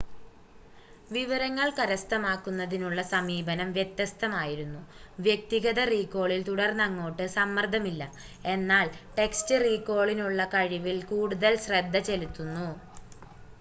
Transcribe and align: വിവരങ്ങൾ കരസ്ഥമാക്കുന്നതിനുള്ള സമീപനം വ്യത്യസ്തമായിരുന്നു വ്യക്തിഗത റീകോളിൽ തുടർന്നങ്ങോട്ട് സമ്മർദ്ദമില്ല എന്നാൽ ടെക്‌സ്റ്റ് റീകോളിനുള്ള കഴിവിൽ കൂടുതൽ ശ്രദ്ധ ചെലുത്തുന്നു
വിവരങ്ങൾ 1.09 1.67
കരസ്ഥമാക്കുന്നതിനുള്ള 1.71 3.01
സമീപനം 3.09 3.69
വ്യത്യസ്തമായിരുന്നു 3.73 4.81
വ്യക്തിഗത 5.19 5.83
റീകോളിൽ 5.87 6.41
തുടർന്നങ്ങോട്ട് 6.47 7.27
സമ്മർദ്ദമില്ല 7.35 8.05
എന്നാൽ 8.51 8.89
ടെക്‌സ്റ്റ് 9.17 9.59
റീകോളിനുള്ള 9.65 10.47
കഴിവിൽ 10.55 10.97
കൂടുതൽ 11.11 11.55
ശ്രദ്ധ 11.67 11.99
ചെലുത്തുന്നു 12.09 12.67